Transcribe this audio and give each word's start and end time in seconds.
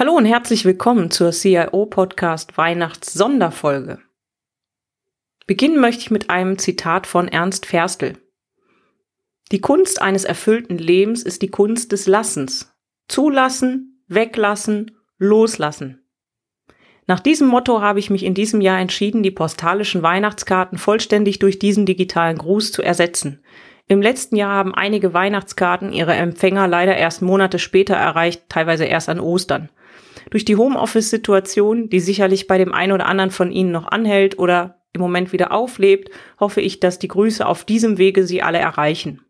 Hallo 0.00 0.14
und 0.14 0.24
herzlich 0.24 0.64
willkommen 0.64 1.10
zur 1.10 1.30
CIO 1.30 1.84
Podcast 1.84 2.56
Weihnachts 2.56 3.12
Sonderfolge. 3.12 3.98
Beginnen 5.46 5.78
möchte 5.78 6.00
ich 6.00 6.10
mit 6.10 6.30
einem 6.30 6.56
Zitat 6.56 7.06
von 7.06 7.28
Ernst 7.28 7.66
Ferstel. 7.66 8.16
Die 9.52 9.60
Kunst 9.60 10.00
eines 10.00 10.24
erfüllten 10.24 10.78
Lebens 10.78 11.22
ist 11.22 11.42
die 11.42 11.50
Kunst 11.50 11.92
des 11.92 12.06
Lassens. 12.06 12.74
Zulassen, 13.08 14.02
weglassen, 14.08 14.92
loslassen. 15.18 16.02
Nach 17.06 17.20
diesem 17.20 17.48
Motto 17.48 17.82
habe 17.82 17.98
ich 17.98 18.08
mich 18.08 18.22
in 18.22 18.32
diesem 18.32 18.62
Jahr 18.62 18.80
entschieden, 18.80 19.22
die 19.22 19.30
postalischen 19.30 20.02
Weihnachtskarten 20.02 20.78
vollständig 20.78 21.40
durch 21.40 21.58
diesen 21.58 21.84
digitalen 21.84 22.38
Gruß 22.38 22.72
zu 22.72 22.80
ersetzen. 22.80 23.44
Im 23.90 24.00
letzten 24.00 24.36
Jahr 24.36 24.52
haben 24.52 24.72
einige 24.72 25.14
Weihnachtskarten 25.14 25.92
ihre 25.92 26.14
Empfänger 26.14 26.68
leider 26.68 26.96
erst 26.96 27.22
Monate 27.22 27.58
später 27.58 27.96
erreicht, 27.96 28.44
teilweise 28.48 28.84
erst 28.84 29.08
an 29.08 29.18
Ostern. 29.18 29.68
Durch 30.30 30.44
die 30.44 30.54
Homeoffice-Situation, 30.54 31.88
die 31.88 31.98
sicherlich 31.98 32.46
bei 32.46 32.56
dem 32.56 32.72
einen 32.72 32.92
oder 32.92 33.06
anderen 33.06 33.32
von 33.32 33.50
Ihnen 33.50 33.72
noch 33.72 33.88
anhält 33.88 34.38
oder 34.38 34.80
im 34.92 35.00
Moment 35.00 35.32
wieder 35.32 35.50
auflebt, 35.50 36.08
hoffe 36.38 36.60
ich, 36.60 36.78
dass 36.78 37.00
die 37.00 37.08
Grüße 37.08 37.44
auf 37.44 37.64
diesem 37.64 37.98
Wege 37.98 38.24
Sie 38.24 38.42
alle 38.42 38.58
erreichen. 38.58 39.24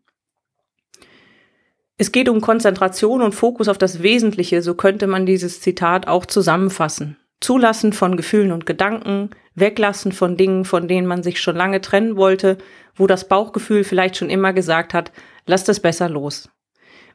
Es 1.97 2.11
geht 2.11 2.29
um 2.29 2.39
Konzentration 2.39 3.23
und 3.23 3.33
Fokus 3.33 3.67
auf 3.67 3.79
das 3.79 4.03
Wesentliche, 4.03 4.61
so 4.61 4.75
könnte 4.75 5.07
man 5.07 5.25
dieses 5.25 5.59
Zitat 5.59 6.07
auch 6.07 6.27
zusammenfassen. 6.27 7.17
Zulassen 7.41 7.91
von 7.91 8.15
Gefühlen 8.15 8.51
und 8.51 8.65
Gedanken, 8.65 9.31
weglassen 9.55 10.11
von 10.11 10.37
Dingen, 10.37 10.63
von 10.63 10.87
denen 10.87 11.07
man 11.07 11.23
sich 11.23 11.41
schon 11.41 11.55
lange 11.55 11.81
trennen 11.81 12.15
wollte, 12.15 12.57
wo 12.95 13.07
das 13.07 13.27
Bauchgefühl 13.27 13.83
vielleicht 13.83 14.15
schon 14.15 14.29
immer 14.29 14.53
gesagt 14.53 14.93
hat, 14.93 15.11
lass 15.45 15.63
das 15.63 15.79
besser 15.79 16.07
los. 16.07 16.49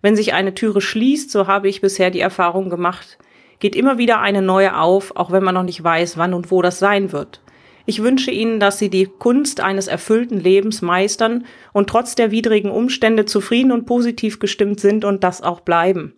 Wenn 0.02 0.16
sich 0.16 0.34
eine 0.34 0.54
Türe 0.54 0.80
schließt, 0.80 1.30
so 1.30 1.47
habe 1.47 1.69
ich 1.69 1.80
bisher 1.80 2.10
die 2.10 2.20
Erfahrung 2.20 2.69
gemacht, 2.69 3.19
geht 3.60 3.74
immer 3.74 3.98
wieder 3.98 4.20
eine 4.20 4.42
neue 4.42 4.78
auf, 4.78 5.16
auch 5.16 5.30
wenn 5.30 5.42
man 5.42 5.54
noch 5.54 5.62
nicht 5.62 5.82
weiß, 5.82 6.19
wann 6.19 6.34
und 6.34 6.50
wo 6.50 6.60
das 6.60 6.78
sein 6.78 7.12
wird. 7.12 7.41
Ich 7.86 8.02
wünsche 8.02 8.32
Ihnen, 8.32 8.58
dass 8.58 8.78
Sie 8.78 8.91
die 8.91 9.06
Kunst 9.06 9.60
eines 9.60 9.86
erfüllten 9.86 10.41
Lebens 10.41 10.82
meistern 10.82 11.47
und 11.72 11.88
trotz 11.88 12.16
der 12.16 12.32
widrigen 12.32 12.70
Umstände 12.70 13.27
zufrieden 13.27 13.70
und 13.70 13.86
positiv 13.86 14.41
gestimmt 14.41 14.80
sind 14.80 15.04
und 15.04 15.22
das 15.22 15.41
auch 15.41 15.60
bleiben. 15.60 16.14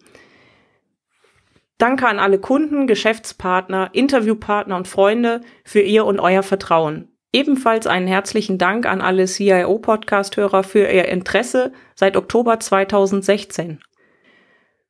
Danke 1.78 2.08
an 2.08 2.18
alle 2.18 2.40
Kunden, 2.40 2.88
Geschäftspartner, 2.88 3.90
Interviewpartner 3.92 4.76
und 4.76 4.88
Freunde 4.88 5.42
für 5.64 5.80
Ihr 5.80 6.04
und 6.04 6.18
Euer 6.18 6.42
Vertrauen. 6.42 7.08
Ebenfalls 7.32 7.86
einen 7.86 8.08
herzlichen 8.08 8.58
Dank 8.58 8.84
an 8.84 9.00
alle 9.00 9.26
CIO-Podcast-Hörer 9.26 10.64
für 10.64 10.90
Ihr 10.90 11.06
Interesse 11.06 11.72
seit 11.94 12.16
Oktober 12.16 12.58
2016. 12.58 13.80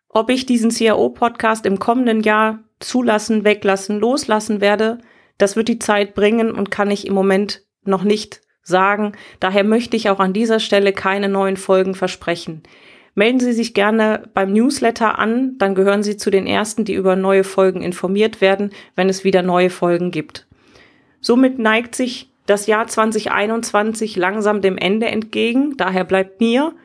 Ob 0.09 0.31
ich 0.31 0.47
diesen 0.47 0.71
CIO-Podcast 0.71 1.67
im 1.67 1.79
kommenden 1.79 2.23
Jahr 2.23 2.61
zulassen, 2.81 3.45
weglassen, 3.45 4.01
loslassen 4.01 4.63
werde, 4.63 4.99
das 5.37 5.57
wird 5.57 5.69
die 5.69 5.79
Zeit 5.79 6.15
bringen 6.15 6.53
und 6.53 6.71
kann 6.71 6.91
ich 6.91 7.07
im 7.07 7.13
Moment 7.13 7.65
noch 7.85 8.03
nicht 8.03 8.41
sagen. 8.63 9.13
Daher 9.41 9.65
möchte 9.65 9.97
ich 9.97 10.09
auch 10.09 10.21
an 10.21 10.33
dieser 10.33 10.59
Stelle 10.59 10.95
keine 10.95 11.29
neuen 11.29 11.59
Folgen 11.59 11.95
versprechen. 11.95 12.63
Melden 13.19 13.41
Sie 13.41 13.53
sich 13.53 13.75
gerne 13.75 14.29
beim 14.33 14.53
Newsletter 14.53 15.19
an, 15.19 15.59
dann 15.59 15.75
gehören 15.75 16.05
Sie 16.05 16.17
zu 16.17 16.31
den 16.31 16.47
ersten, 16.47 16.85
die 16.85 16.95
über 16.95 17.17
neue 17.17 17.43
Folgen 17.43 17.83
informiert 17.83 18.41
werden, 18.41 18.71
wenn 18.95 19.09
es 19.09 19.25
wieder 19.25 19.43
neue 19.43 19.71
Folgen 19.71 20.13
gibt. 20.13 20.47
Somit 21.21 21.59
neigt 21.59 21.97
sich 21.97 22.31
das 22.47 22.69
Jahr 22.69 22.87
2021 22.87 24.15
langsam 24.15 24.61
dem 24.61 24.79
Ende 24.79 25.07
entgegen. 25.07 25.77
Daher 25.77 26.05
bleibt 26.05 26.41
mir 26.41 26.77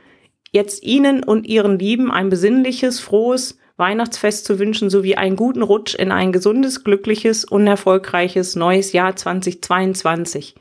jetzt 0.51 0.81
Ihnen 0.81 1.23
und 1.23 1.45
Ihren 1.45 1.77
Lieben 1.77 2.09
ein 2.09 2.29
besinnliches, 2.29 2.99
frohes 2.99 3.59
Weihnachtsfest 3.77 4.45
zu 4.45 4.57
wünschen 4.57 4.89
sowie 4.89 5.13
einen 5.13 5.35
guten 5.35 5.61
Rutsch 5.61 5.93
in 5.93 6.11
ein 6.11 6.31
gesundes, 6.31 6.83
glückliches 6.83 7.45
und 7.45 7.67
erfolgreiches 7.67 8.55
neues 8.55 8.91
Jahr 8.91 9.16
2022. 9.16 10.55